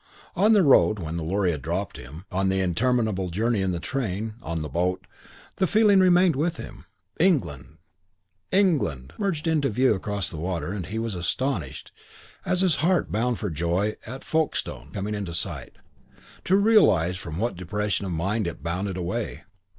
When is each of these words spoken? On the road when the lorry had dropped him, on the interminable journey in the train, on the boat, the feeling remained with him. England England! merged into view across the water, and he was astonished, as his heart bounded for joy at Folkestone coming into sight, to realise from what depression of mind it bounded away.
On 0.35 0.53
the 0.53 0.63
road 0.63 0.97
when 0.97 1.15
the 1.17 1.23
lorry 1.23 1.51
had 1.51 1.61
dropped 1.61 1.95
him, 1.97 2.25
on 2.31 2.49
the 2.49 2.59
interminable 2.59 3.29
journey 3.29 3.61
in 3.61 3.69
the 3.69 3.79
train, 3.79 4.33
on 4.41 4.61
the 4.61 4.67
boat, 4.67 5.05
the 5.57 5.67
feeling 5.67 5.99
remained 5.99 6.35
with 6.35 6.57
him. 6.57 6.85
England 7.19 7.77
England! 8.51 9.13
merged 9.19 9.45
into 9.45 9.69
view 9.69 9.93
across 9.93 10.27
the 10.27 10.37
water, 10.37 10.71
and 10.71 10.87
he 10.87 10.97
was 10.97 11.13
astonished, 11.13 11.91
as 12.47 12.61
his 12.61 12.77
heart 12.77 13.11
bounded 13.11 13.37
for 13.39 13.51
joy 13.51 13.95
at 14.07 14.23
Folkestone 14.23 14.89
coming 14.91 15.13
into 15.13 15.35
sight, 15.35 15.73
to 16.45 16.55
realise 16.55 17.15
from 17.17 17.37
what 17.37 17.55
depression 17.55 18.03
of 18.07 18.11
mind 18.11 18.47
it 18.47 18.63
bounded 18.63 18.97
away. 18.97 19.43